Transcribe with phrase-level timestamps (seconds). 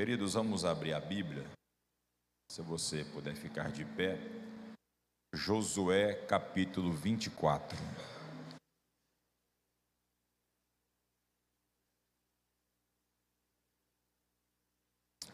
[0.00, 1.44] Queridos, vamos abrir a Bíblia.
[2.50, 4.16] Se você puder ficar de pé.
[5.34, 7.76] Josué capítulo 24.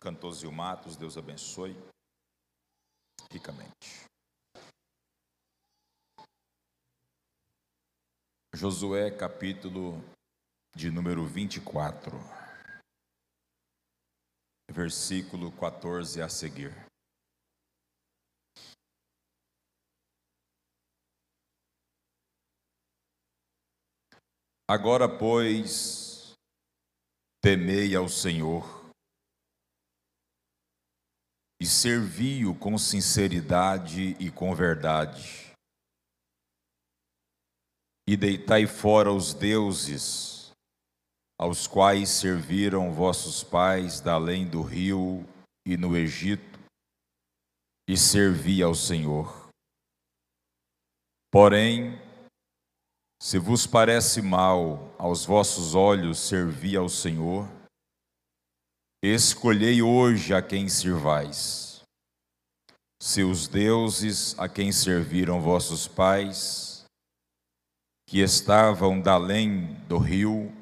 [0.01, 1.77] Cantor Zilmatos, Deus abençoe
[3.31, 4.05] ricamente.
[8.53, 9.93] Josué capítulo
[10.75, 12.36] de número 24
[14.71, 16.87] versículo 14 a seguir.
[24.69, 26.33] Agora, pois,
[27.41, 28.91] temei ao Senhor
[31.61, 35.53] e servi-o com sinceridade e com verdade,
[38.09, 40.36] e deitai fora os deuses
[41.39, 45.25] aos quais serviram vossos pais da além do rio
[45.67, 46.59] e no Egito,
[47.89, 49.49] e servi ao Senhor.
[51.31, 52.01] Porém,
[53.21, 57.49] se vos parece mal aos vossos olhos servir ao Senhor,
[59.03, 61.83] escolhei hoje a quem servais.
[63.03, 66.85] Se os deuses a quem serviram vossos pais,
[68.09, 70.53] que estavam da além do rio,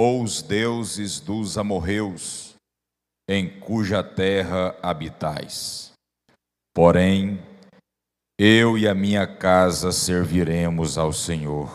[0.00, 2.54] ou os deuses dos amorreus,
[3.28, 5.90] em cuja terra habitais.
[6.72, 7.42] Porém,
[8.38, 11.68] eu e a minha casa serviremos ao Senhor.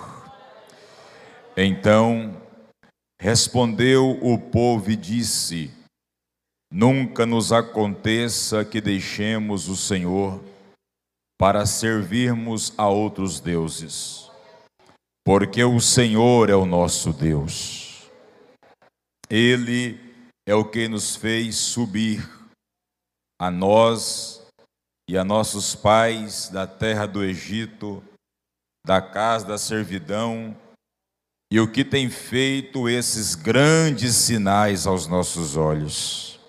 [1.57, 2.41] Então
[3.19, 5.69] respondeu o povo e disse:
[6.71, 10.41] Nunca nos aconteça que deixemos o Senhor
[11.37, 14.31] para servirmos a outros deuses,
[15.25, 17.82] porque o Senhor é o nosso Deus
[19.29, 19.99] ele
[20.47, 22.27] é o que nos fez subir
[23.39, 24.45] a nós
[25.09, 28.03] e a nossos pais da terra do Egito,
[28.85, 30.55] da casa da servidão,
[31.51, 36.39] e o que tem feito esses grandes sinais aos nossos olhos.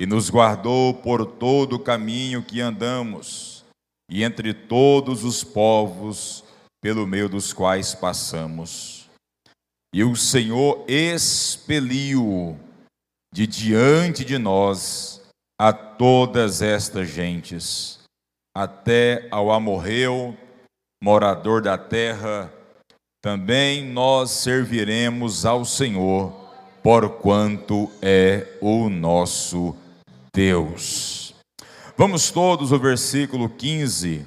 [0.00, 3.64] E nos guardou por todo o caminho que andamos,
[4.10, 6.44] e entre todos os povos
[6.82, 8.95] pelo meio dos quais passamos
[9.94, 12.58] e o Senhor expeliu
[13.32, 15.22] de diante de nós
[15.58, 17.98] a todas estas gentes,
[18.54, 20.36] até ao amorreu,
[21.02, 22.52] morador da terra,
[23.22, 26.32] também nós serviremos ao Senhor,
[26.82, 29.74] porquanto é o nosso
[30.34, 31.34] Deus.
[31.96, 34.24] Vamos todos ao versículo 15,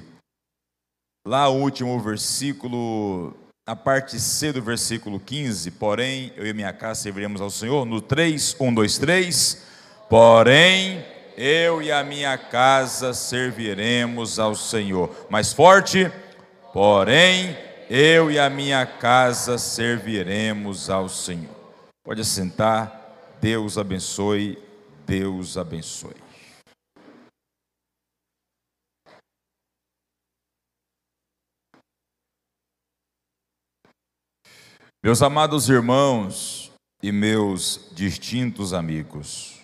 [1.26, 3.34] lá o último versículo
[3.66, 8.00] a parte C do versículo 15, porém, eu e minha casa serviremos ao Senhor, no
[8.00, 9.62] 3, 1, 2, 3,
[10.08, 11.04] porém,
[11.36, 15.26] eu e a minha casa serviremos ao Senhor.
[15.30, 16.10] Mais forte,
[16.72, 17.56] porém,
[17.88, 21.54] eu e a minha casa serviremos ao Senhor.
[22.04, 24.58] Pode sentar, Deus abençoe,
[25.06, 26.29] Deus abençoe.
[35.02, 36.70] Meus amados irmãos
[37.02, 39.58] e meus distintos amigos,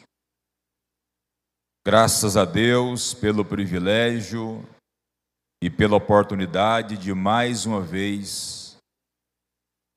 [1.87, 4.67] graças a Deus pelo privilégio
[5.63, 8.79] e pela oportunidade de mais uma vez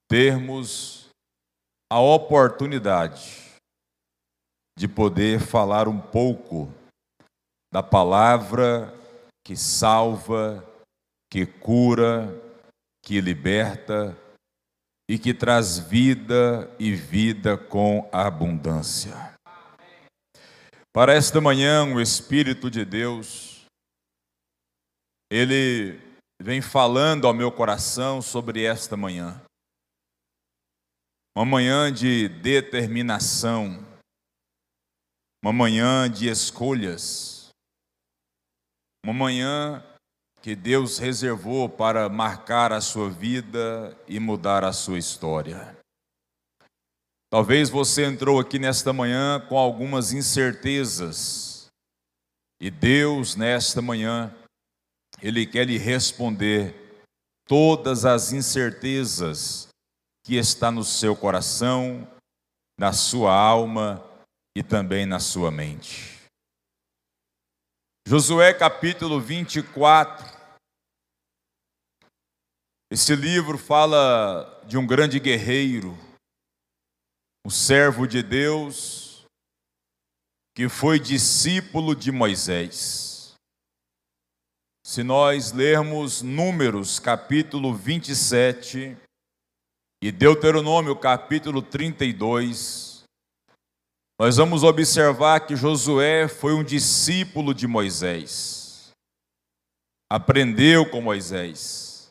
[0.10, 1.08] termos
[1.90, 3.56] a oportunidade
[4.78, 6.68] de poder falar um pouco
[7.72, 8.94] da palavra
[9.46, 10.68] que salva,
[11.32, 12.28] que cura,
[13.02, 14.18] que liberta
[15.10, 19.36] e que traz vida e vida com abundância.
[20.94, 23.66] Para esta manhã, o Espírito de Deus,
[25.32, 26.00] ele
[26.40, 29.42] vem falando ao meu coração sobre esta manhã.
[31.36, 33.84] Uma manhã de determinação,
[35.44, 37.50] uma manhã de escolhas,
[39.04, 39.84] uma manhã
[40.42, 45.78] que Deus reservou para marcar a sua vida e mudar a sua história.
[47.30, 51.68] Talvez você entrou aqui nesta manhã com algumas incertezas,
[52.60, 54.36] e Deus, nesta manhã,
[55.22, 57.04] Ele quer lhe responder
[57.48, 59.70] todas as incertezas
[60.26, 62.08] que está no seu coração,
[62.78, 64.04] na sua alma
[64.56, 66.19] e também na sua mente.
[68.10, 70.26] Josué capítulo 24.
[72.90, 75.96] Esse livro fala de um grande guerreiro,
[77.46, 79.28] um servo de Deus,
[80.56, 83.36] que foi discípulo de Moisés.
[84.84, 88.98] Se nós lermos Números, capítulo 27,
[90.02, 92.89] e Deuteronômio, capítulo 32,
[94.20, 98.92] nós vamos observar que Josué foi um discípulo de Moisés.
[100.12, 102.10] Aprendeu com Moisés.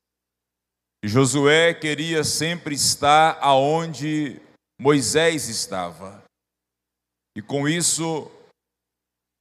[1.04, 4.40] E Josué queria sempre estar aonde
[4.80, 6.24] Moisés estava.
[7.36, 8.30] E com isso,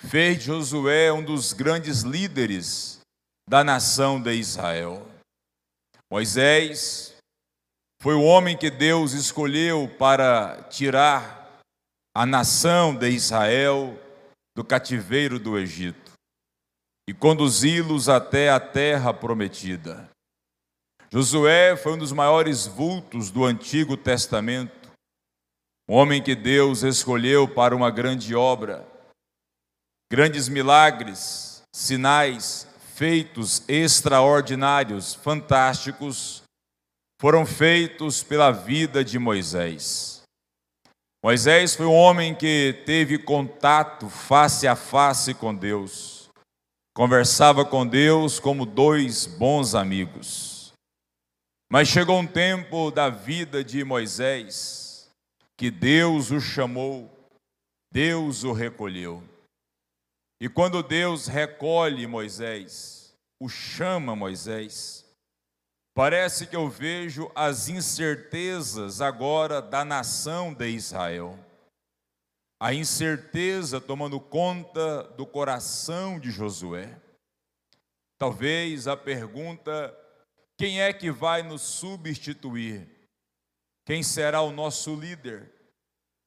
[0.01, 2.99] fez Josué um dos grandes líderes
[3.47, 5.07] da nação de Israel.
[6.11, 7.15] Moisés
[8.01, 11.36] foi o homem que Deus escolheu para tirar
[12.17, 13.95] a nação de Israel
[14.55, 16.13] do cativeiro do Egito
[17.07, 20.09] e conduzi-los até a terra prometida.
[21.11, 24.89] Josué foi um dos maiores vultos do Antigo Testamento,
[25.87, 28.83] um homem que Deus escolheu para uma grande obra
[30.09, 32.65] Grandes milagres, sinais,
[32.95, 36.41] feitos extraordinários, fantásticos,
[37.21, 40.16] foram feitos pela vida de Moisés.
[41.23, 46.29] Moisés foi um homem que teve contato face a face com Deus,
[46.95, 50.73] conversava com Deus como dois bons amigos.
[51.69, 55.09] Mas chegou um tempo da vida de Moisés
[55.57, 57.11] que Deus o chamou,
[57.91, 59.23] Deus o recolheu.
[60.39, 63.11] E quando Deus recolhe Moisés,
[63.41, 65.03] o chama Moisés,
[65.97, 71.35] parece que eu vejo as incertezas agora da nação de Israel.
[72.61, 77.01] A incerteza tomando conta do coração de Josué.
[78.15, 79.91] Talvez a pergunta:
[80.55, 82.87] quem é que vai nos substituir?
[83.83, 85.51] Quem será o nosso líder?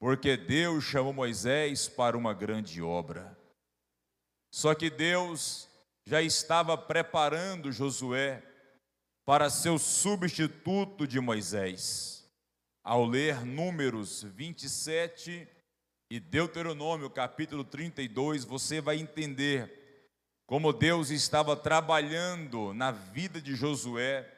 [0.00, 3.38] Porque Deus chamou Moisés para uma grande obra.
[4.52, 5.68] Só que Deus
[6.04, 8.49] já estava preparando Josué
[9.30, 12.28] para ser o substituto de Moisés.
[12.82, 15.46] Ao ler Números 27
[16.10, 20.08] e Deuteronômio capítulo 32, você vai entender
[20.48, 24.28] como Deus estava trabalhando na vida de Josué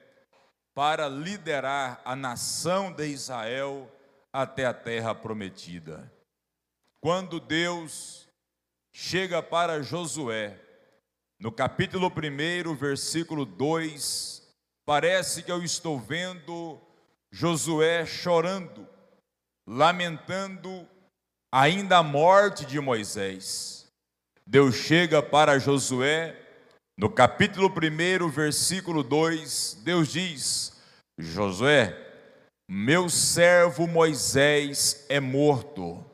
[0.74, 3.90] para liderar a nação de Israel
[4.30, 6.12] até a terra prometida.
[7.00, 8.28] Quando Deus
[8.92, 10.60] chega para Josué,
[11.40, 14.41] no capítulo 1, versículo 2,
[14.92, 16.78] parece que eu estou vendo
[17.32, 18.86] Josué chorando,
[19.66, 20.86] lamentando
[21.50, 23.86] ainda a morte de Moisés.
[24.46, 26.38] Deus chega para Josué,
[26.94, 30.78] no capítulo 1, versículo 2, Deus diz:
[31.18, 31.96] Josué,
[32.68, 36.04] meu servo Moisés é morto.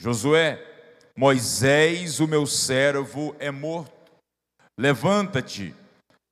[0.00, 0.58] Josué,
[1.14, 4.10] Moisés, o meu servo, é morto.
[4.78, 5.74] Levanta-te,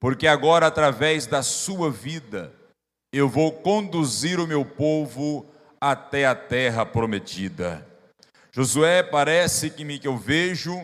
[0.05, 2.53] porque agora, através da sua vida,
[3.11, 5.47] eu vou conduzir o meu povo
[5.81, 7.87] até a terra prometida.
[8.53, 10.79] Josué, parece que me que eu vejo,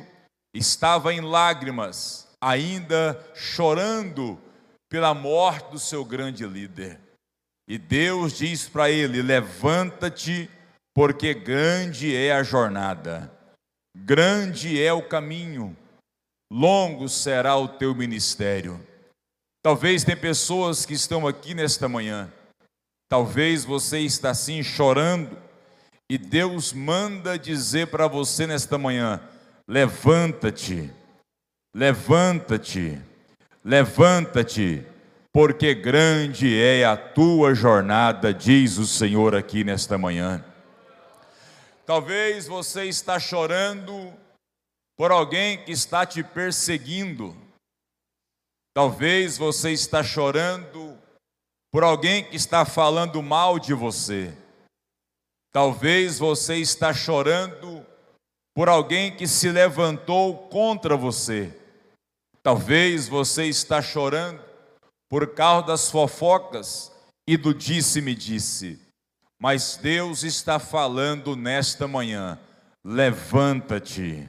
[0.54, 4.38] estava em lágrimas, ainda chorando
[4.88, 6.98] pela morte do seu grande líder.
[7.68, 10.48] E Deus diz para ele: Levanta-te,
[10.94, 13.30] porque grande é a jornada.
[13.94, 15.76] Grande é o caminho,
[16.50, 18.88] longo será o teu ministério.
[19.62, 22.32] Talvez tem pessoas que estão aqui nesta manhã,
[23.10, 25.36] talvez você está assim chorando,
[26.08, 29.20] e Deus manda dizer para você nesta manhã:
[29.68, 30.90] levanta-te,
[31.74, 32.98] levanta-te,
[33.62, 34.82] levanta-te,
[35.30, 40.42] porque grande é a tua jornada, diz o Senhor aqui nesta manhã.
[41.84, 44.12] Talvez você está chorando
[44.96, 47.36] por alguém que está te perseguindo.
[48.74, 50.96] Talvez você está chorando
[51.72, 54.36] por alguém que está falando mal de você.
[55.52, 57.84] Talvez você está chorando
[58.54, 61.52] por alguém que se levantou contra você.
[62.42, 64.42] Talvez você está chorando
[65.08, 66.92] por causa das fofocas
[67.26, 68.76] e do disse-me-disse.
[68.76, 68.90] -disse.
[69.40, 72.38] Mas Deus está falando nesta manhã:
[72.84, 74.28] levanta-te,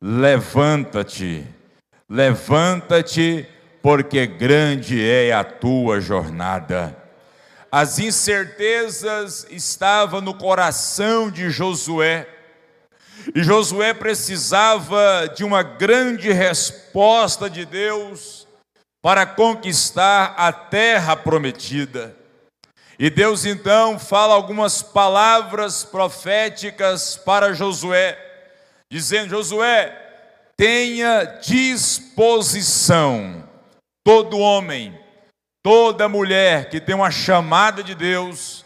[0.00, 1.44] levanta-te,
[2.08, 3.48] levanta-te,
[3.86, 6.96] porque grande é a tua jornada.
[7.70, 12.26] As incertezas estavam no coração de Josué,
[13.32, 18.48] e Josué precisava de uma grande resposta de Deus
[19.00, 22.12] para conquistar a terra prometida.
[22.98, 28.18] E Deus então fala algumas palavras proféticas para Josué,
[28.90, 29.96] dizendo: Josué,
[30.56, 33.45] tenha disposição,
[34.06, 34.96] todo homem,
[35.64, 38.64] toda mulher que tem uma chamada de Deus,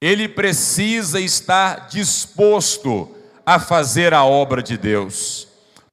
[0.00, 3.12] ele precisa estar disposto
[3.44, 5.48] a fazer a obra de Deus.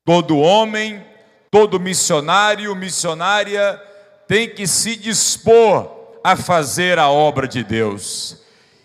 [0.05, 1.03] Todo homem,
[1.49, 3.81] todo missionário, missionária
[4.27, 8.43] tem que se dispor a fazer a obra de Deus.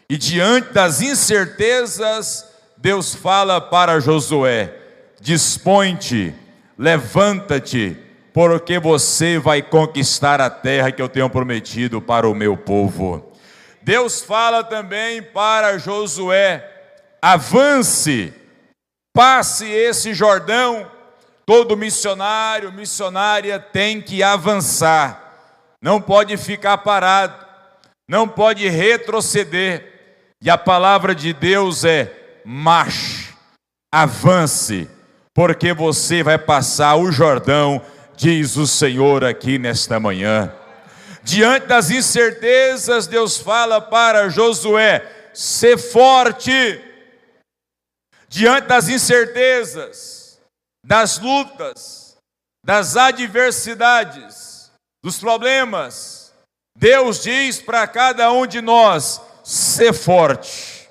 [0.08, 2.46] E diante das incertezas,
[2.78, 4.74] Deus fala para Josué:
[5.20, 6.34] dispõe-te,
[6.78, 8.07] levanta-te,
[8.38, 13.32] porque você vai conquistar a terra que eu tenho prometido para o meu povo.
[13.82, 16.64] Deus fala também para Josué:
[17.20, 18.32] avance,
[19.12, 20.88] passe esse Jordão.
[21.44, 27.44] Todo missionário, missionária tem que avançar, não pode ficar parado,
[28.08, 30.36] não pode retroceder.
[30.40, 33.34] E a palavra de Deus é: marche,
[33.92, 34.88] avance,
[35.34, 37.82] porque você vai passar o Jordão,
[38.18, 40.52] diz o Senhor aqui nesta manhã.
[41.22, 46.84] Diante das incertezas, Deus fala para Josué: ser forte.
[48.28, 50.38] Diante das incertezas,
[50.84, 52.16] das lutas,
[52.64, 54.70] das adversidades,
[55.02, 56.34] dos problemas,
[56.76, 60.88] Deus diz para cada um de nós: ser forte.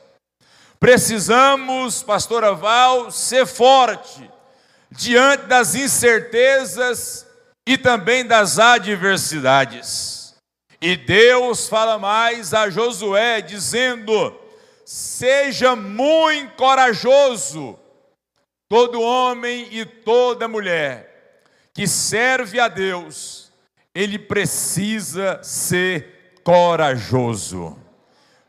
[0.80, 4.37] Precisamos, pastora Val, ser forte
[4.92, 7.26] diante das incertezas
[7.66, 10.36] e também das adversidades.
[10.82, 14.34] E Deus fala mais a Josué, dizendo:
[14.86, 17.78] Seja muito corajoso,
[18.70, 21.08] todo homem e toda mulher
[21.78, 23.52] que serve a Deus,
[23.94, 27.78] ele precisa ser corajoso,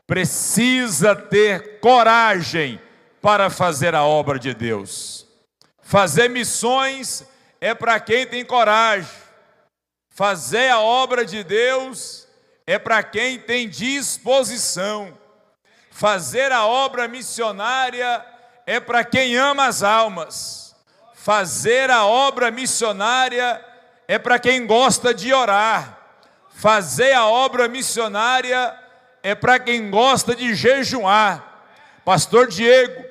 [0.07, 2.81] precisa ter coragem
[3.21, 5.28] para fazer a obra de Deus.
[5.89, 7.25] Fazer missões
[7.59, 9.09] é para quem tem coragem
[10.07, 12.27] Fazer a obra de Deus
[12.67, 15.17] é para quem tem disposição.
[15.89, 18.23] Fazer a obra missionária
[18.67, 20.75] é para quem ama as almas.
[21.15, 23.65] Fazer a obra missionária
[24.09, 25.97] é para quem gosta de orar.
[26.49, 28.77] Fazer a obra missionária
[29.23, 31.63] é para quem gosta de jejuar.
[32.03, 33.05] Pastor Diego,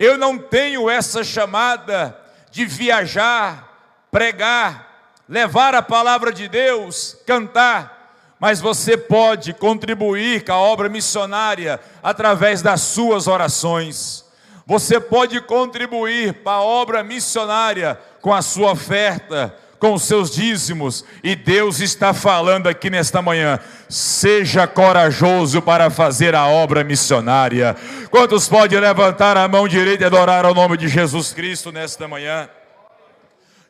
[0.00, 2.23] eu não tenho essa chamada
[2.54, 10.58] de viajar, pregar, levar a palavra de Deus, cantar, mas você pode contribuir com a
[10.58, 14.24] obra missionária através das suas orações.
[14.64, 21.04] Você pode contribuir para a obra missionária com a sua oferta, com os seus dízimos,
[21.22, 27.76] e Deus está falando aqui nesta manhã: seja corajoso para fazer a obra missionária.
[28.10, 32.48] Quantos podem levantar a mão direita e adorar ao nome de Jesus Cristo nesta manhã?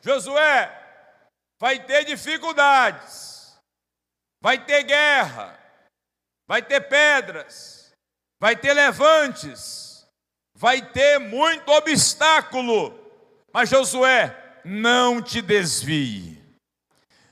[0.01, 0.71] Josué,
[1.59, 3.53] vai ter dificuldades,
[4.41, 5.57] vai ter guerra,
[6.47, 7.91] vai ter pedras,
[8.39, 10.05] vai ter levantes,
[10.53, 12.93] vai ter muito obstáculo.
[13.51, 14.35] Mas Josué,
[14.65, 16.41] não te desvie,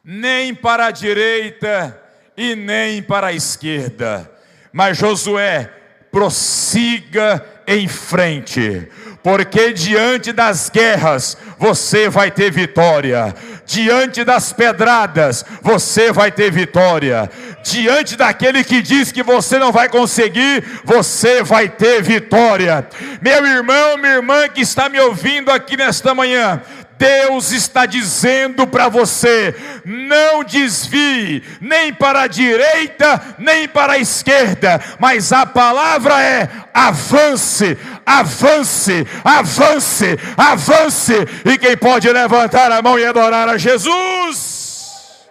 [0.03, 1.99] nem para a direita
[2.37, 4.31] e nem para a esquerda.
[4.71, 5.71] Mas Josué,
[6.11, 8.87] prossiga em frente,
[9.23, 13.33] porque diante das guerras você vai ter vitória
[13.65, 17.29] diante das pedradas, você vai ter vitória.
[17.63, 22.87] Diante daquele que diz que você não vai conseguir, você vai ter vitória.
[23.21, 26.61] Meu irmão, minha irmã que está me ouvindo aqui nesta manhã,
[26.97, 34.81] Deus está dizendo para você: não desvie nem para a direita, nem para a esquerda,
[34.99, 41.13] mas a palavra é avance, avance, avance, avance.
[41.45, 45.23] E quem pode levantar a mão e adorar a Jesus?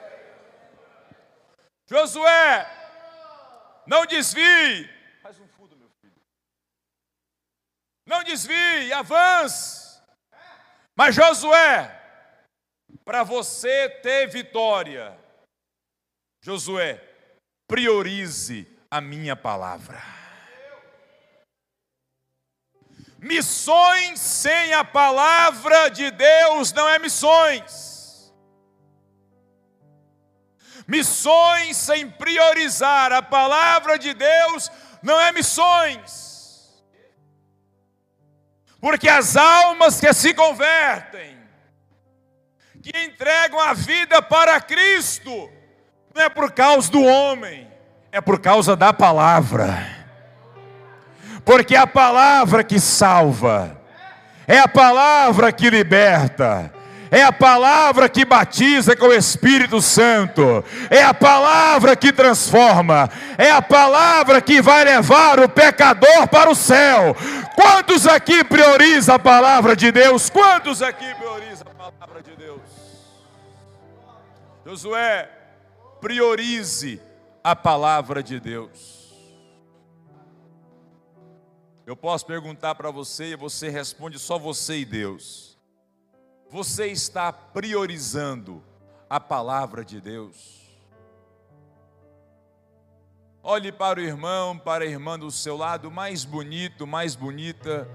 [1.87, 2.67] Josué,
[3.87, 4.89] não desvie.
[5.23, 5.45] Faz um
[5.79, 6.21] meu filho.
[8.07, 9.82] Não desvie, avance.
[10.97, 12.01] Mas Josué,
[13.05, 15.19] para você ter vitória,
[16.43, 17.03] Josué,
[17.67, 20.03] priorize a minha palavra.
[23.19, 28.35] Missões sem a palavra de Deus não é missões.
[30.89, 34.71] Missões sem priorizar a palavra de Deus
[35.03, 36.32] não é missões.
[38.83, 41.39] Porque as almas que se convertem,
[42.83, 45.49] que entregam a vida para Cristo,
[46.13, 47.71] não é por causa do homem,
[48.11, 49.87] é por causa da palavra.
[51.45, 53.81] Porque é a palavra que salva,
[54.49, 56.75] é a palavra que liberta.
[57.13, 60.65] É a palavra que batiza com o Espírito Santo.
[60.89, 63.07] É a palavra que transforma.
[63.37, 67.15] É a palavra que vai levar o pecador para o céu.
[67.55, 70.31] Quantos aqui priorizam a palavra de Deus?
[70.31, 72.63] Quantos aqui priorizam a palavra de Deus?
[74.65, 75.29] Josué,
[76.01, 76.99] priorize
[77.45, 79.13] a palavra de Deus.
[81.85, 85.52] Eu posso perguntar para você e você responde só você e Deus.
[86.53, 88.63] Você está priorizando
[89.09, 90.61] a palavra de Deus?
[93.43, 97.89] Olhe para o irmão, para a irmã do seu lado, mais bonito, mais bonita.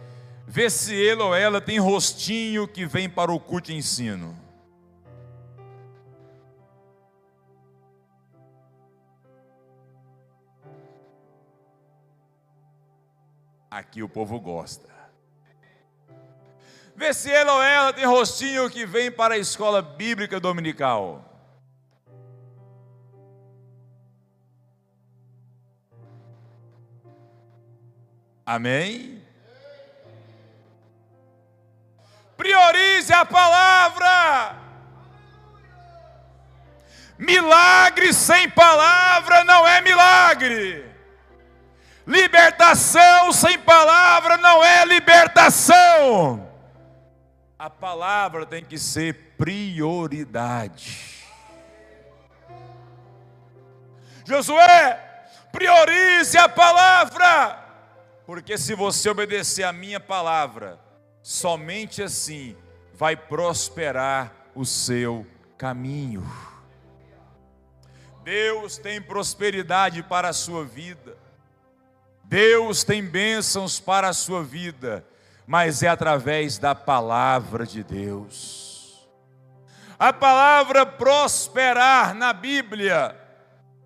[0.48, 4.36] Vê se ele ou ela tem rostinho que vem para o culto ensino.
[13.70, 14.97] Aqui o povo gosta.
[16.98, 21.24] Vê se ele ou ela tem rostinho que vem para a escola bíblica dominical.
[28.44, 29.24] Amém?
[32.36, 34.56] Priorize a palavra.
[37.20, 40.84] Milagre sem palavra não é milagre.
[42.08, 46.47] Libertação sem palavra não é libertação
[47.60, 51.26] a palavra tem que ser prioridade.
[54.26, 57.64] Josué, priorize a palavra,
[58.26, 60.80] porque se você obedecer a minha palavra,
[61.24, 62.56] somente assim
[62.94, 65.26] vai prosperar o seu
[65.58, 66.30] caminho.
[68.24, 71.18] Deus tem prosperidade para a sua vida,
[72.24, 75.06] Deus tem bênçãos para a sua vida
[75.48, 79.08] mas é através da palavra de Deus.
[79.98, 83.16] A palavra prosperar na Bíblia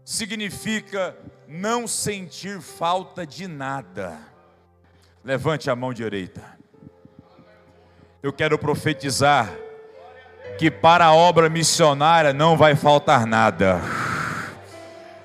[0.03, 1.15] significa
[1.47, 4.17] não sentir falta de nada.
[5.23, 6.41] Levante a mão direita.
[8.23, 9.53] Eu quero profetizar
[10.57, 13.79] que para a obra missionária não vai faltar nada.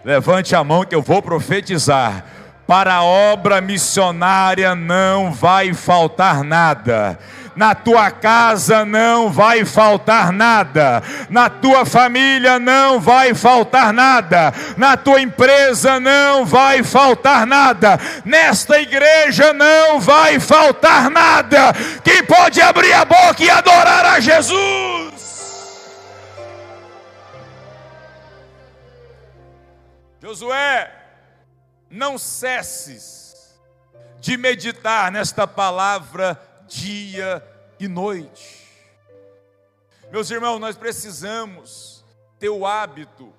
[0.04, 2.35] Levante a mão que eu vou profetizar
[2.66, 7.18] para a obra missionária não vai faltar nada.
[7.54, 14.94] Na tua casa não vai faltar nada, na tua família não vai faltar nada, na
[14.94, 21.72] tua empresa não vai faltar nada, nesta igreja não vai faltar nada.
[22.04, 25.06] Quem pode abrir a boca e adorar a Jesus?
[30.22, 30.95] Josué,
[31.90, 33.58] não cesses
[34.20, 37.42] de meditar nesta palavra dia
[37.78, 38.66] e noite.
[40.10, 42.04] Meus irmãos, nós precisamos
[42.38, 43.32] ter o hábito.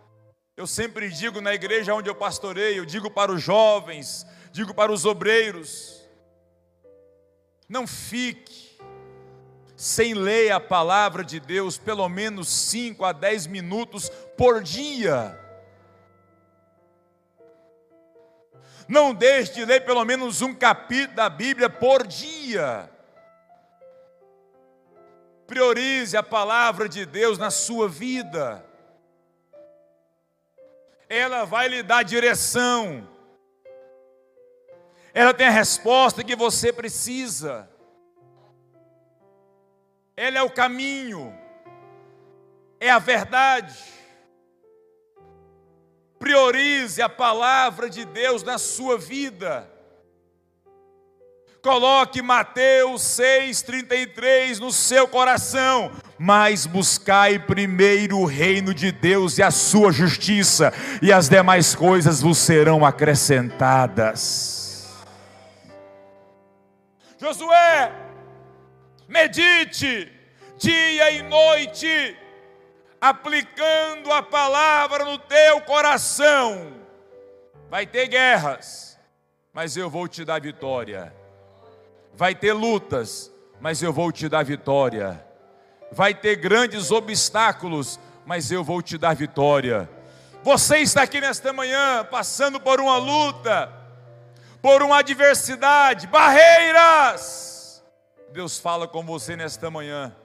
[0.55, 4.91] Eu sempre digo na igreja onde eu pastorei, eu digo para os jovens, digo para
[4.91, 6.01] os obreiros:
[7.69, 8.77] não fique
[9.75, 15.46] sem ler a palavra de Deus pelo menos 5 a 10 minutos por dia.
[18.87, 22.89] Não deixe de ler pelo menos um capítulo da Bíblia por dia.
[25.45, 28.65] Priorize a palavra de Deus na sua vida.
[31.09, 33.07] Ela vai lhe dar direção.
[35.13, 37.69] Ela tem a resposta que você precisa.
[40.15, 41.37] Ela é o caminho.
[42.79, 43.96] É a verdade.
[46.19, 49.69] Priorize a palavra de Deus na sua vida.
[51.61, 55.91] Coloque Mateus 6,33 no seu coração.
[56.17, 62.21] Mas buscai primeiro o reino de Deus e a sua justiça, e as demais coisas
[62.21, 64.87] vos serão acrescentadas.
[67.19, 67.91] Josué,
[69.07, 70.11] medite
[70.57, 72.17] dia e noite
[72.99, 76.73] aplicando a palavra no teu coração.
[77.69, 78.97] Vai ter guerras,
[79.53, 81.13] mas eu vou te dar vitória.
[82.13, 85.23] Vai ter lutas, mas eu vou te dar vitória.
[85.91, 89.89] Vai ter grandes obstáculos, mas eu vou te dar vitória.
[90.43, 93.71] Você está aqui nesta manhã passando por uma luta,
[94.61, 97.83] por uma adversidade, barreiras.
[98.31, 100.15] Deus fala com você nesta manhã,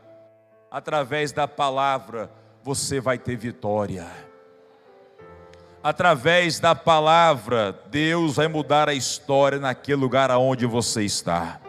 [0.70, 2.30] através da palavra
[2.62, 4.07] você vai ter vitória.
[5.83, 11.61] Através da palavra, Deus vai mudar a história naquele lugar aonde você está.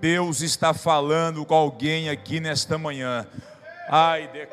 [0.00, 3.26] Deus está falando com alguém aqui nesta manhã.
[3.86, 4.48] Ai, de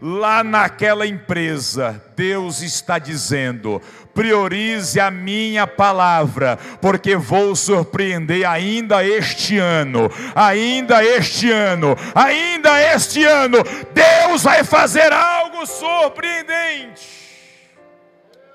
[0.00, 3.82] Lá naquela empresa, Deus está dizendo:
[4.14, 13.24] priorize a minha palavra, porque vou surpreender ainda este ano, ainda este ano, ainda este
[13.24, 13.58] ano.
[13.92, 17.16] Deus vai fazer algo surpreendente.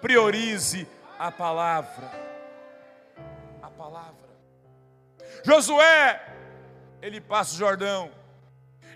[0.02, 0.88] Priorize
[1.20, 2.10] a palavra.
[3.62, 4.32] A palavra.
[5.46, 6.31] Josué
[7.02, 8.12] ele passa o Jordão,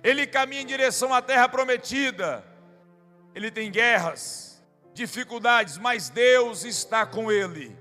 [0.03, 2.43] ele caminha em direção à terra prometida,
[3.33, 4.63] ele tem guerras,
[4.93, 7.77] dificuldades, mas Deus está com ele.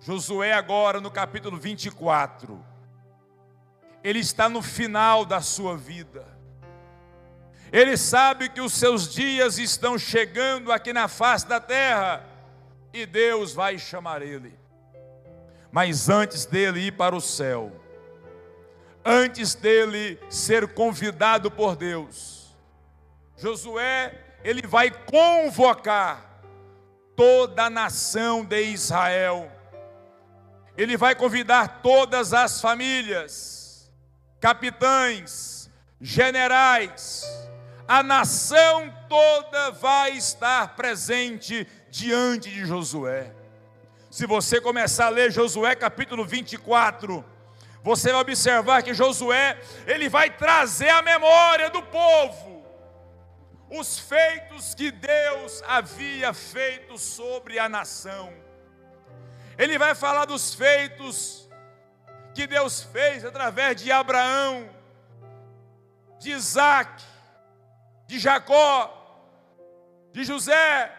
[0.00, 2.64] Josué, agora no capítulo 24,
[4.04, 6.26] ele está no final da sua vida.
[7.72, 12.24] Ele sabe que os seus dias estão chegando aqui na face da terra
[12.92, 14.58] e Deus vai chamar ele.
[15.70, 17.72] Mas antes dele ir para o céu,
[19.10, 22.54] antes dele ser convidado por Deus.
[23.38, 26.42] Josué, ele vai convocar
[27.16, 29.50] toda a nação de Israel.
[30.76, 33.90] Ele vai convidar todas as famílias,
[34.38, 37.24] capitães, generais,
[37.88, 43.32] a nação toda vai estar presente diante de Josué.
[44.10, 47.24] Se você começar a ler Josué capítulo 24,
[47.88, 52.58] você vai observar que Josué, ele vai trazer a memória do povo
[53.70, 58.30] os feitos que Deus havia feito sobre a nação.
[59.56, 61.48] Ele vai falar dos feitos
[62.34, 64.68] que Deus fez através de Abraão,
[66.18, 67.02] de Isaac,
[68.06, 68.94] de Jacó,
[70.12, 70.94] de José.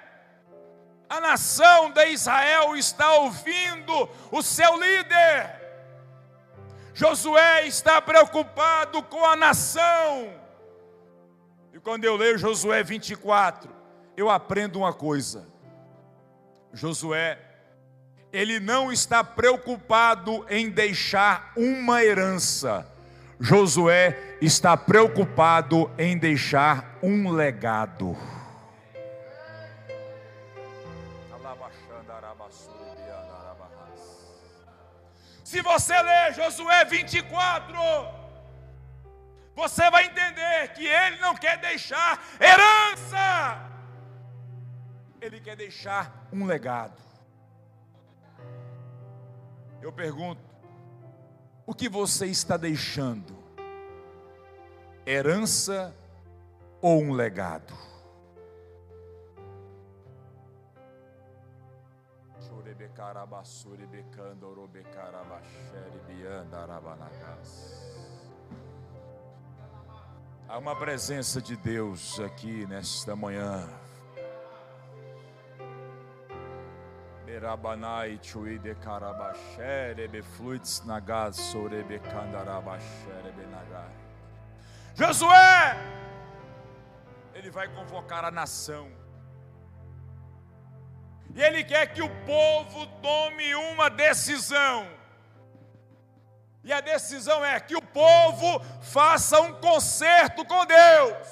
[1.07, 5.58] A nação de Israel está ouvindo o seu líder.
[6.99, 10.33] Josué está preocupado com a nação.
[11.73, 13.73] E quando eu leio Josué 24,
[14.17, 15.47] eu aprendo uma coisa.
[16.73, 17.39] Josué,
[18.33, 22.85] ele não está preocupado em deixar uma herança.
[23.39, 28.17] Josué está preocupado em deixar um legado.
[35.49, 37.75] Se você ler Josué 24,
[39.55, 43.67] você vai entender que ele não quer deixar herança,
[45.19, 47.01] ele quer deixar um legado.
[49.81, 50.39] Eu pergunto,
[51.65, 53.35] o que você está deixando?
[55.03, 55.95] Herança
[56.79, 57.73] ou um legado?
[62.99, 66.67] Carabassuri becando orobecarabachere bianda
[70.49, 73.65] Há uma presença de Deus aqui nesta manhã.
[77.25, 83.95] Berabanai chuide carabachere befluits nagas sorebecandarabachere benagai.
[84.95, 85.77] Josué!
[87.33, 88.98] Ele vai convocar a nação
[91.35, 94.87] e ele quer que o povo tome uma decisão.
[96.63, 101.27] E a decisão é que o povo faça um concerto com Deus.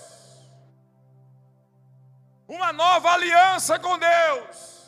[2.48, 4.86] Uma nova aliança com Deus.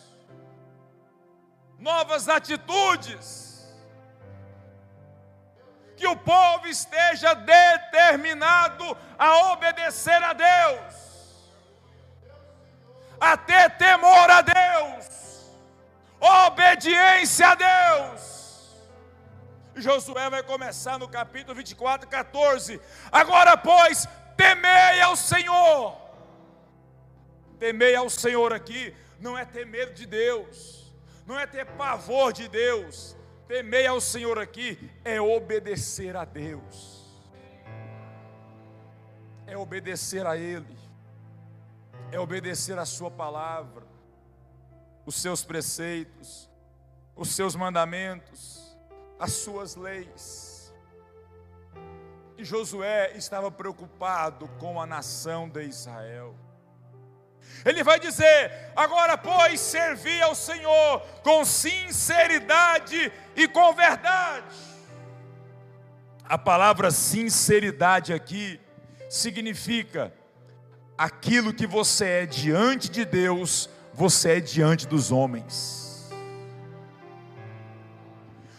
[1.77, 3.67] Novas atitudes.
[5.97, 11.08] Que o povo esteja determinado a obedecer a Deus
[13.19, 15.51] a ter temor a Deus,
[16.47, 18.29] obediência a Deus.
[19.75, 22.81] Josué vai começar no capítulo 24, 14.
[23.11, 25.97] Agora, pois, temei ao Senhor.
[27.57, 30.93] Temei ao Senhor aqui não é ter medo de Deus,
[31.25, 33.17] não é ter pavor de Deus.
[33.47, 37.19] Temei ao Senhor aqui é obedecer a Deus,
[39.47, 40.77] é obedecer a Ele
[42.11, 43.83] é obedecer a Sua palavra,
[45.05, 46.49] os seus preceitos,
[47.15, 48.77] os seus mandamentos,
[49.19, 50.73] as suas leis.
[52.37, 56.35] E Josué estava preocupado com a nação de Israel.
[57.65, 64.55] Ele vai dizer: agora, pois, servi ao Senhor com sinceridade e com verdade.
[66.23, 68.61] A palavra sinceridade aqui
[69.09, 70.13] significa
[70.99, 76.11] aquilo que você é diante de Deus, você é diante dos homens.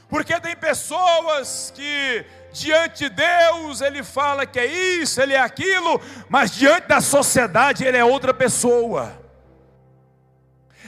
[0.09, 6.01] Porque tem pessoas que diante de Deus ele fala que é isso, ele é aquilo,
[6.31, 9.21] mas diante da sociedade ele é outra pessoa.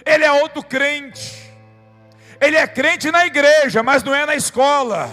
[0.06, 1.52] Ele é outro crente.
[2.40, 5.10] Ele é crente na igreja, mas não é na escola.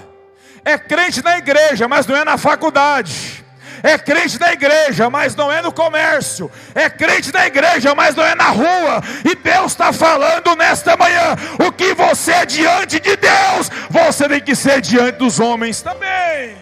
[0.63, 3.45] É crente na igreja, mas não é na faculdade.
[3.81, 6.51] É crente na igreja, mas não é no comércio.
[6.75, 9.01] É crente na igreja, mas não é na rua.
[9.23, 14.41] E Deus está falando nesta manhã: o que você é diante de Deus, você tem
[14.41, 16.57] que ser diante dos homens também.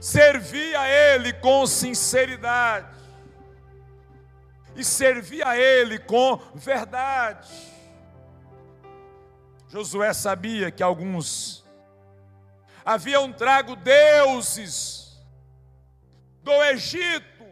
[0.00, 2.86] Servir a Ele com sinceridade,
[4.76, 7.48] e servir a Ele com verdade.
[9.68, 11.63] Josué sabia que alguns
[12.84, 15.18] haviam trago deuses
[16.42, 17.46] do Egito,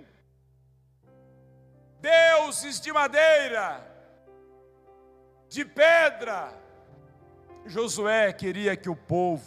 [2.00, 3.82] deuses de madeira,
[5.48, 6.52] de pedra.
[7.64, 9.44] Josué queria que o povo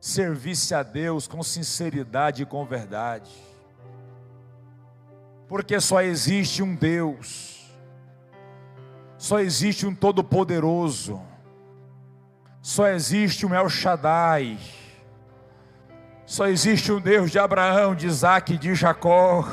[0.00, 3.30] servisse a Deus com sinceridade e com verdade,
[5.46, 7.70] porque só existe um Deus,
[9.18, 11.20] só existe um Todo-Poderoso,
[12.62, 14.58] só existe um El Shaddai
[16.30, 19.44] só existe um Deus de Abraão, de Isaac e de Jacó.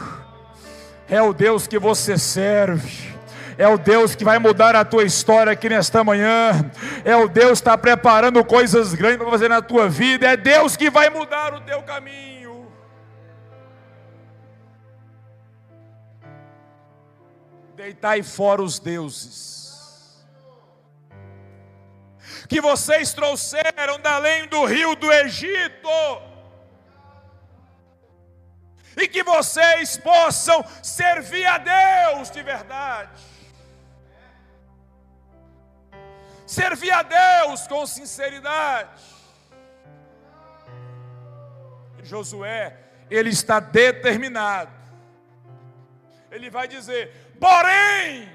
[1.10, 3.16] É o Deus que você serve.
[3.58, 6.70] É o Deus que vai mudar a tua história aqui nesta manhã.
[7.04, 10.28] É o Deus que está preparando coisas grandes para fazer na tua vida.
[10.28, 12.72] É Deus que vai mudar o teu caminho.
[17.76, 19.58] Deitai fora os deuses
[22.48, 25.90] que vocês trouxeram da além do rio do Egito
[28.98, 33.22] e que vocês possam servir a Deus de verdade.
[36.48, 39.04] Servir a Deus com sinceridade.
[42.02, 42.76] Josué,
[43.10, 44.72] ele está determinado.
[46.32, 48.32] Ele vai dizer: porém,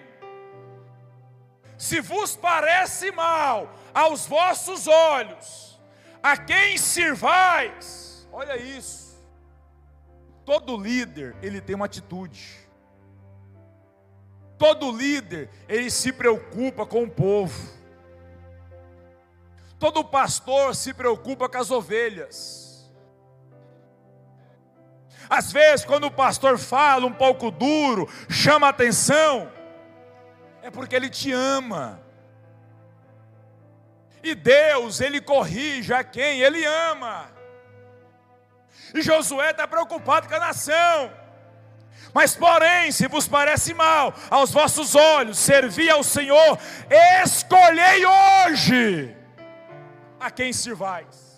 [1.77, 5.81] se vos parece mal aos vossos olhos,
[6.23, 9.12] a quem sirvais, olha isso,
[10.45, 12.59] Todo líder, ele tem uma atitude.
[14.59, 17.73] Todo líder, ele se preocupa com o povo.
[19.79, 22.89] Todo pastor se preocupa com as ovelhas.
[25.29, 29.51] Às vezes, quando o pastor fala um pouco duro, chama atenção,
[30.63, 32.01] é porque ele te ama.
[34.23, 37.32] E Deus, ele corrige a quem ele ama.
[38.95, 41.11] E Josué está preocupado com a nação.
[42.13, 46.59] Mas, porém, se vos parece mal aos vossos olhos servir ao Senhor,
[47.25, 49.17] escolhei hoje
[50.21, 51.33] a quem sirvais.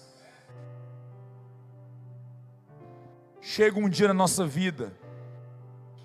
[3.41, 4.93] Chega um dia na nossa vida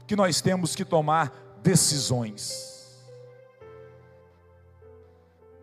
[0.05, 1.31] que nós temos que tomar
[1.63, 2.99] decisões.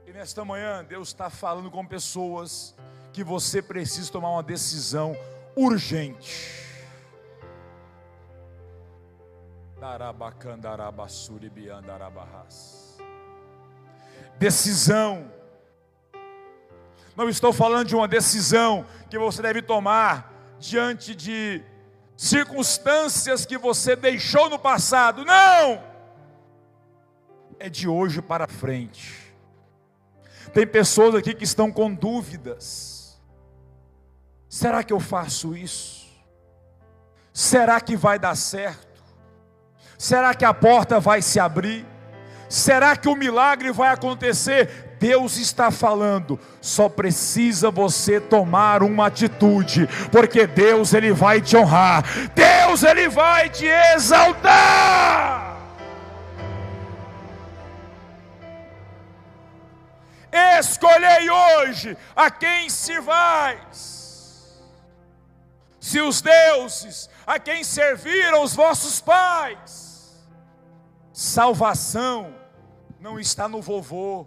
[0.07, 2.75] E nesta manhã, Deus está falando com pessoas
[3.13, 5.17] que você precisa tomar uma decisão
[5.57, 6.55] urgente.
[14.39, 15.33] Decisão.
[17.17, 21.63] Não estou falando de uma decisão que você deve tomar diante de
[22.15, 25.25] circunstâncias que você deixou no passado.
[25.25, 25.83] Não!
[27.59, 29.35] É de hoje para frente.
[30.53, 32.96] Tem pessoas aqui que estão com dúvidas
[34.49, 36.07] Será que eu faço isso?
[37.33, 39.03] Será que vai dar certo?
[39.99, 41.85] Será que a porta vai se abrir?
[42.49, 44.97] Será que o milagre vai acontecer?
[44.99, 52.05] Deus está falando, só precisa você tomar uma atitude, porque Deus ele vai te honrar.
[52.35, 55.57] Deus ele vai te exaltar.
[60.59, 63.96] Escolhei hoje a quem se vais
[65.87, 70.27] se os deuses a quem serviram os vossos pais,
[71.13, 72.35] salvação
[72.99, 74.27] não está no vovô,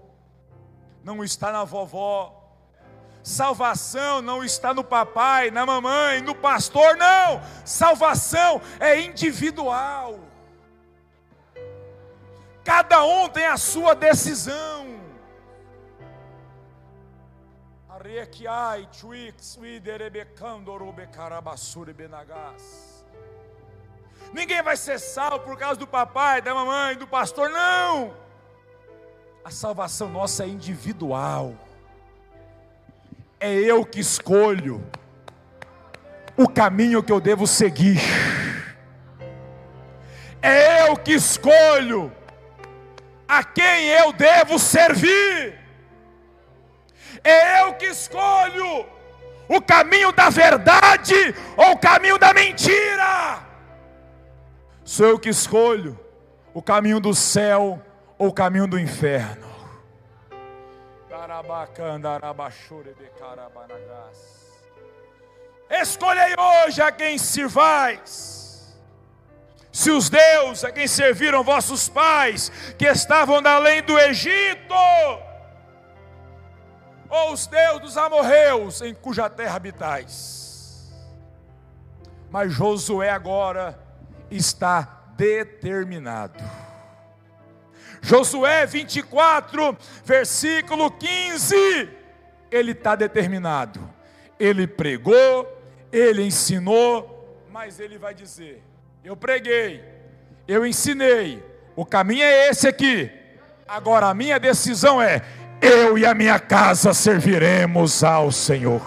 [1.03, 2.49] não está na vovó,
[3.21, 10.17] salvação não está no papai, na mamãe, no pastor, não, salvação é individual,
[12.63, 14.98] cada um tem a sua decisão.
[24.33, 28.13] Ninguém vai ser salvo por causa do papai, da mamãe, do pastor, não.
[29.43, 31.53] A salvação nossa é individual.
[33.39, 34.81] é eu que escolho
[36.37, 37.99] o caminho que eu devo seguir.
[40.41, 42.11] É eu que escolho
[43.27, 45.58] a quem eu devo servir.
[47.23, 48.85] É eu que escolho
[49.47, 53.39] o caminho da verdade ou o caminho da mentira.
[54.83, 55.99] Sou eu que escolho
[56.53, 57.81] o caminho do céu
[58.17, 59.47] ou o caminho do inferno.
[65.69, 68.39] Escolhei hoje a quem sirvais
[69.71, 74.73] se os deuses a quem serviram vossos pais, que estavam da além do Egito,
[77.09, 80.93] ou os deuses dos amorreus, em cuja terra habitais.
[82.29, 83.79] Mas Josué agora
[84.29, 86.43] está determinado.
[88.01, 91.89] Josué 24, versículo 15,
[92.51, 93.89] ele está determinado.
[94.39, 95.47] Ele pregou,
[95.91, 98.63] ele ensinou, mas ele vai dizer:
[99.03, 99.83] eu preguei,
[100.47, 101.43] eu ensinei,
[101.75, 103.11] o caminho é esse aqui.
[103.67, 105.21] Agora a minha decisão é:
[105.61, 108.81] eu e a minha casa serviremos ao Senhor.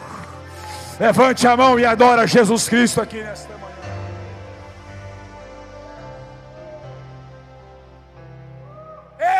[0.98, 3.72] Levante a mão e adora Jesus Cristo aqui nesta manhã.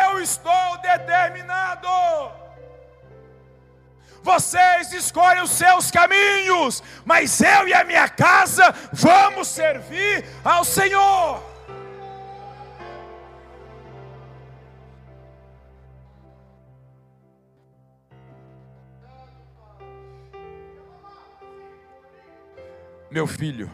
[0.09, 1.87] Eu estou determinado.
[4.21, 11.52] Vocês escolhem os seus caminhos, mas eu e a minha casa vamos servir ao Senhor.
[23.13, 23.69] Meu filho,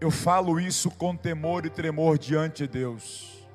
[0.00, 3.48] eu falo isso com temor e tremor diante de Deus,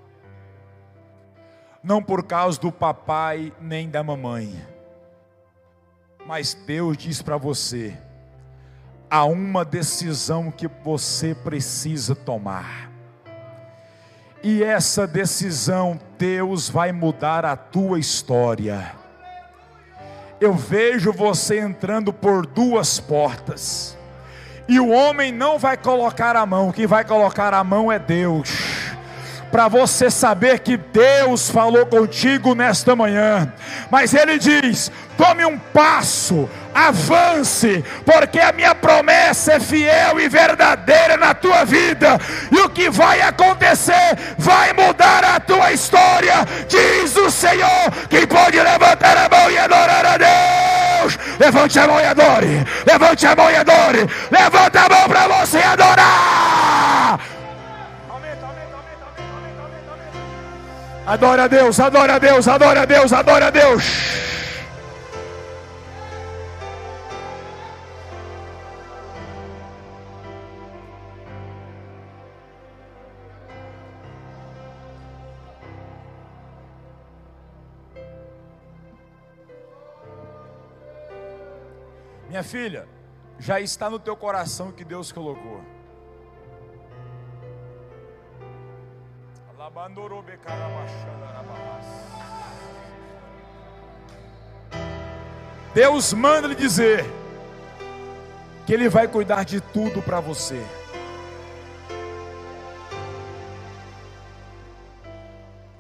[1.84, 4.76] não por causa do papai nem da mamãe
[6.26, 7.96] mas Deus diz para você:
[9.10, 12.92] há uma decisão que você precisa tomar.
[14.44, 18.94] E essa decisão, Deus vai mudar a tua história.
[20.40, 23.98] Eu vejo você entrando por duas portas.
[24.68, 28.50] E o homem não vai colocar a mão, quem vai colocar a mão é Deus
[29.56, 33.54] para você saber que Deus falou contigo nesta manhã.
[33.90, 41.16] Mas Ele diz: tome um passo, avance, porque a minha promessa é fiel e verdadeira
[41.16, 42.20] na tua vida,
[42.52, 47.94] e o que vai acontecer vai mudar a tua história, diz o Senhor.
[48.10, 51.18] Quem pode levantar a mão e adorar a Deus?
[51.40, 55.60] Levante a mão e adore, levante a mão e adore, levanta a mão para você
[55.60, 57.35] adorar.
[61.06, 63.84] Adora a Deus, adora a Deus, adora a Deus, adora a Deus.
[82.28, 82.88] Minha filha,
[83.38, 85.75] já está no teu coração que Deus colocou.
[95.74, 97.04] Deus manda lhe dizer
[98.68, 100.64] que Ele vai cuidar de tudo para você.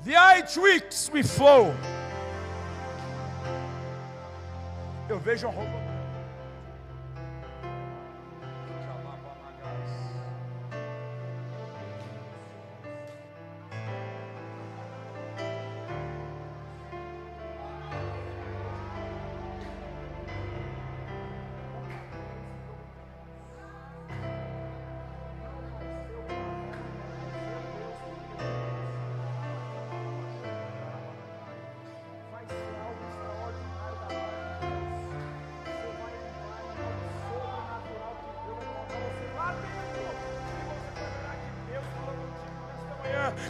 [0.03, 1.71] The eye tricks we flow.
[5.07, 5.84] Eu vejo a roupa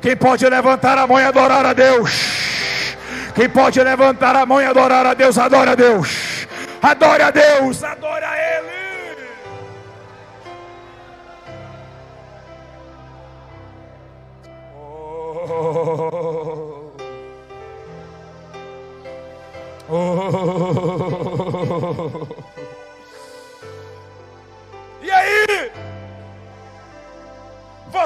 [0.05, 2.11] Quem pode levantar a mão e adorar a Deus?
[3.33, 5.35] Quem pode levantar a mão e adorar a Deus?
[5.35, 6.45] Adora a Deus.
[6.79, 7.83] Adore a Deus.
[7.83, 8.34] Adora a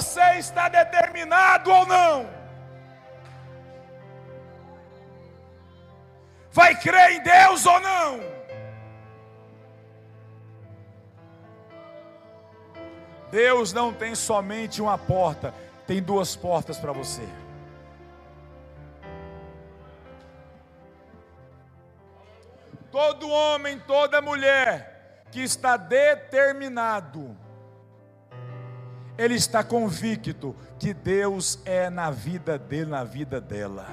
[0.01, 2.29] você está determinado ou não.
[6.51, 8.19] Vai crer em Deus ou não?
[13.29, 15.53] Deus não tem somente uma porta,
[15.85, 17.27] tem duas portas para você.
[22.89, 27.37] Todo homem, toda mulher que está determinado
[29.19, 33.85] ele está convicto que Deus é na vida dele, na vida dela.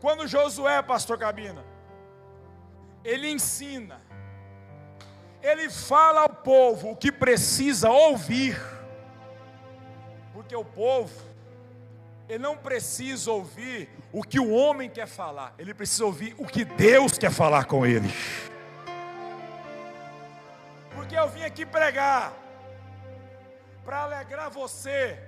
[0.00, 1.62] Quando Josué, pastor Cabina,
[3.04, 4.00] ele ensina,
[5.42, 8.58] ele fala ao povo o que precisa ouvir,
[10.32, 11.12] porque o povo,
[12.30, 16.64] ele não precisa ouvir o que o homem quer falar, ele precisa ouvir o que
[16.64, 18.10] Deus quer falar com ele.
[21.04, 22.32] Porque eu vim aqui pregar,
[23.84, 25.18] para alegrar você,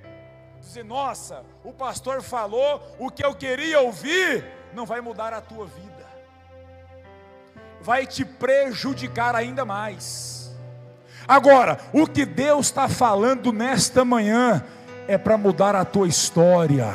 [0.58, 5.66] dizer: nossa, o pastor falou o que eu queria ouvir, não vai mudar a tua
[5.66, 5.96] vida
[7.86, 10.52] vai te prejudicar ainda mais.
[11.28, 14.64] Agora, o que Deus está falando nesta manhã
[15.06, 16.92] é para mudar a tua história.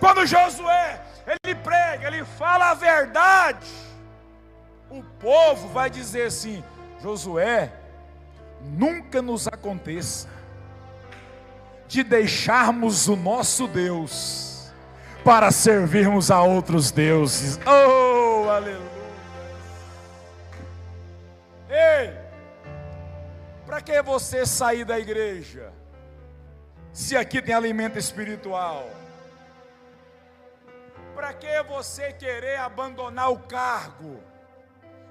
[0.00, 3.58] Quando Josué, ele prega, ele fala a verdade,
[4.90, 6.62] o povo vai dizer assim:
[7.00, 7.72] Josué,
[8.60, 10.28] nunca nos aconteça
[11.86, 14.70] de deixarmos o nosso Deus
[15.24, 17.58] para servirmos a outros deuses.
[17.66, 18.98] Oh, aleluia.
[21.70, 22.16] Ei,
[23.66, 25.72] para que você sair da igreja?
[26.92, 28.88] Se aqui tem alimento espiritual.
[31.14, 34.20] Para que você querer abandonar o cargo?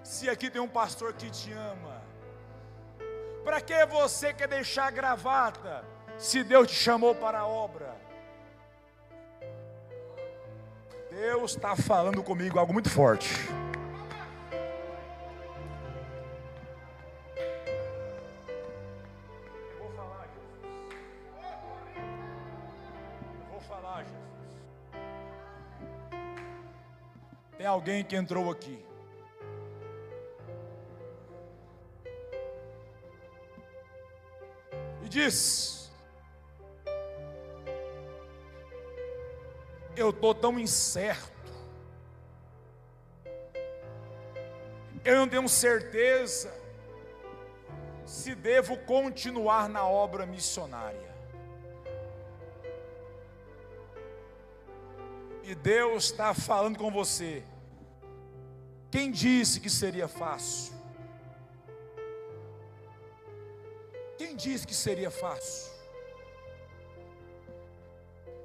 [0.07, 2.01] Se aqui tem um pastor que te ama.
[3.43, 5.83] Para que você quer deixar a gravata?
[6.17, 7.93] Se Deus te chamou para a obra.
[11.11, 13.27] Deus está falando comigo algo muito forte.
[27.65, 28.86] Alguém que entrou aqui.
[35.07, 35.89] E diz:
[39.95, 41.31] eu estou tão incerto.
[45.05, 46.53] Eu não tenho certeza
[48.05, 51.15] se devo continuar na obra missionária.
[55.41, 57.45] E Deus está falando com você.
[58.91, 60.76] Quem disse que seria fácil?
[64.37, 65.71] Disse que seria fácil?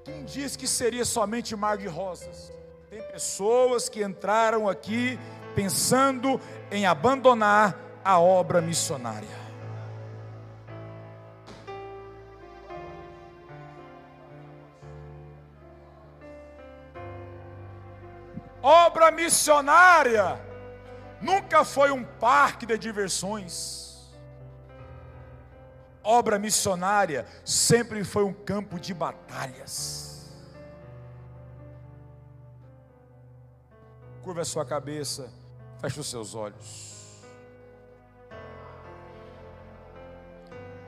[0.03, 2.51] Quem diz que seria somente mar de rosas?
[2.89, 5.19] Tem pessoas que entraram aqui
[5.55, 6.41] pensando
[6.71, 9.43] em abandonar a obra missionária.
[18.63, 20.41] Obra missionária
[21.21, 23.92] nunca foi um parque de diversões
[26.03, 30.31] obra missionária sempre foi um campo de batalhas.
[34.23, 35.31] Curva a sua cabeça,
[35.81, 36.93] feche os seus olhos.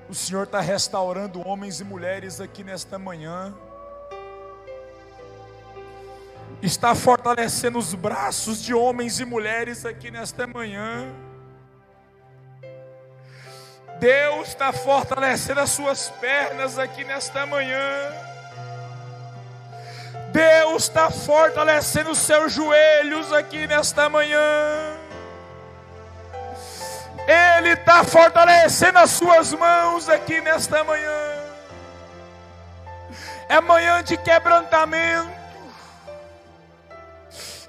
[0.08, 3.54] O Senhor está restaurando homens e mulheres aqui nesta manhã.
[6.62, 11.12] Está fortalecendo os braços de homens e mulheres aqui nesta manhã.
[13.98, 18.12] Deus está fortalecendo as suas pernas aqui nesta manhã.
[20.32, 24.40] Deus está fortalecendo os seus joelhos aqui nesta manhã.
[27.26, 31.44] Ele está fortalecendo as suas mãos aqui nesta manhã.
[33.48, 35.32] É manhã de quebrantamento.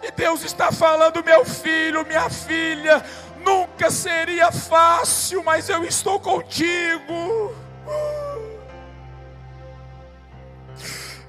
[0.01, 3.03] E Deus está falando, meu filho, minha filha,
[3.45, 7.55] Nunca seria fácil, mas eu estou contigo.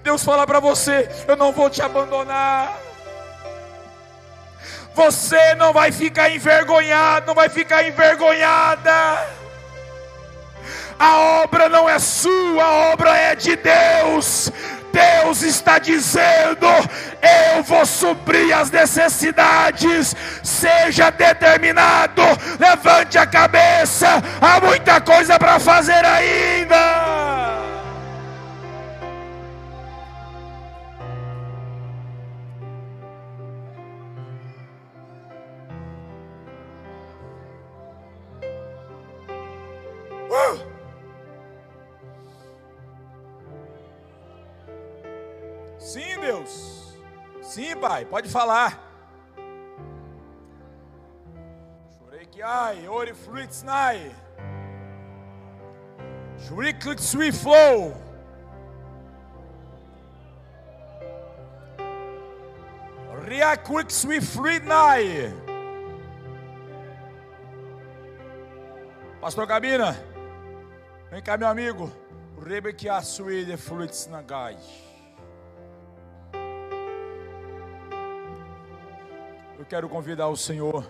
[0.02, 2.74] Deus fala para você: eu não vou te abandonar.
[4.94, 9.28] Você não vai ficar envergonhado, não vai ficar envergonhada.
[10.98, 14.50] A obra não é sua, a obra é de Deus.
[14.97, 16.66] Deus está dizendo:
[17.55, 20.16] eu vou suprir as necessidades.
[20.42, 22.22] Seja determinado,
[22.59, 24.22] levante a cabeça.
[24.40, 27.15] Há muita coisa para fazer ainda.
[47.89, 48.82] Pai, pode falar.
[51.97, 54.11] Chorei que ai, ori fruits nai.
[56.37, 57.95] Chorei click sweet flow.
[63.24, 65.32] Ria quick sweet fruit nai.
[69.20, 69.97] Pastor Cabina,
[71.09, 71.93] vem cá, meu amigo.
[72.37, 74.09] Rebe a suíde fruits
[79.66, 80.88] Eu quero convidar o Senhor.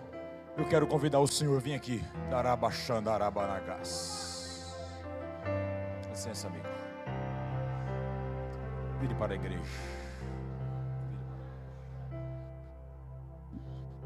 [0.54, 1.58] Eu quero convidar o Senhor.
[1.62, 2.04] Vem aqui.
[2.28, 4.76] Darabachandarabanagas.
[6.10, 6.66] Licença, amigo.
[9.00, 9.62] Vire para a igreja.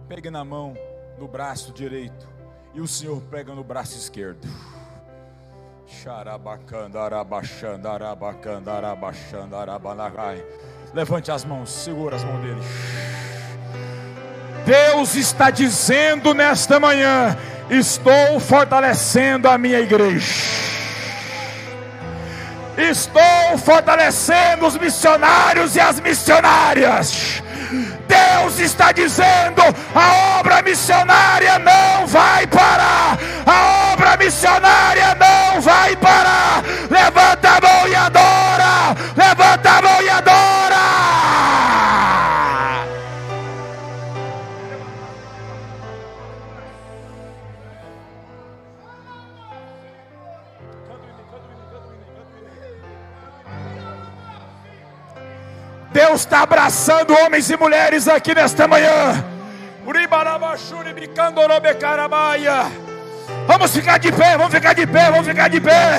[0.07, 0.77] Pegue na mão,
[1.19, 2.29] no braço direito.
[2.73, 4.47] E o Senhor pega no braço esquerdo.
[10.95, 12.61] Levante as mãos, segura as mãos dele.
[14.65, 17.37] Deus está dizendo nesta manhã:
[17.69, 20.71] estou fortalecendo a minha igreja.
[22.77, 27.43] Estou fortalecendo os missionários e as missionárias.
[28.07, 29.63] Deus está dizendo:
[29.95, 33.19] a obra missionária não vai parar.
[33.47, 36.63] A obra missionária não vai parar.
[36.91, 38.97] Levanta a mão e adora.
[39.17, 40.20] Levanta a mão e adora.
[56.21, 59.25] Deus está abraçando homens e mulheres aqui nesta manhã.
[63.47, 65.99] Vamos ficar de pé, vamos ficar de pé, vamos ficar de pé.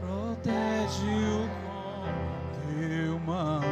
[0.00, 2.04] Protege o com
[2.66, 3.66] teu manto.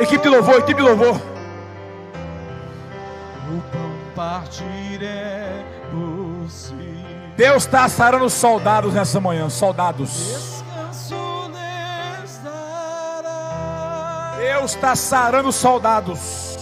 [0.00, 1.16] Equipe de louvor, equipe de louvor.
[3.48, 5.33] O pão partiré
[7.36, 10.62] Deus está sarando soldados nessa manhã, soldados.
[14.38, 16.54] Deus está sarando soldados.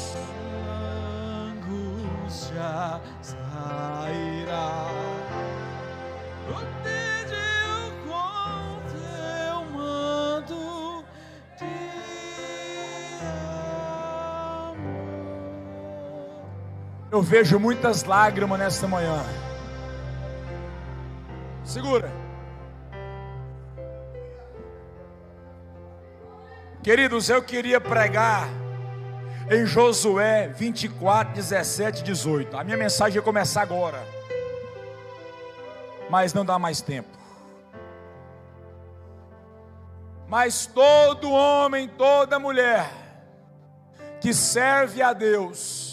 [17.10, 19.22] Eu vejo muitas lágrimas nessa manhã.
[21.72, 22.12] Segura.
[26.82, 28.46] Queridos, eu queria pregar
[29.50, 32.58] em Josué 24, 17 18.
[32.58, 34.06] A minha mensagem ia começar agora.
[36.10, 37.16] Mas não dá mais tempo.
[40.28, 42.86] Mas todo homem, toda mulher
[44.20, 45.91] que serve a Deus,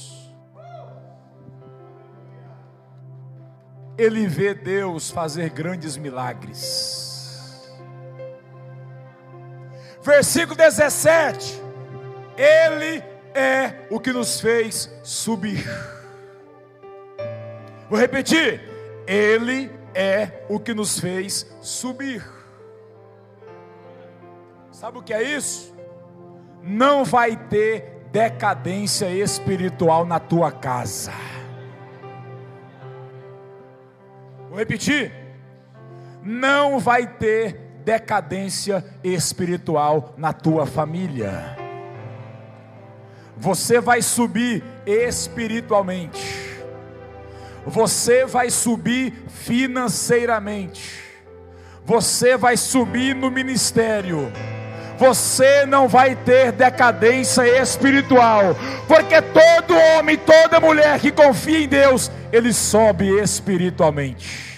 [3.99, 7.69] ele vê Deus fazer grandes milagres.
[10.01, 11.61] Versículo 17:
[12.37, 13.03] Ele
[13.35, 15.67] é o que nos fez subir.
[17.89, 18.61] Vou repetir:
[19.05, 22.25] Ele é o que nos fez subir.
[24.71, 25.75] Sabe o que é isso?
[26.63, 31.11] Não vai ter decadência espiritual na tua casa.
[34.49, 35.11] Vou repetir.
[36.23, 41.55] Não vai ter decadência espiritual na tua família.
[43.37, 46.49] Você vai subir espiritualmente.
[47.65, 50.99] Você vai subir financeiramente.
[51.85, 54.31] Você vai subir no ministério
[54.99, 58.55] você não vai ter decadência espiritual,
[58.87, 64.48] porque todo homem, toda mulher que confia em Deus, ele sobe espiritualmente.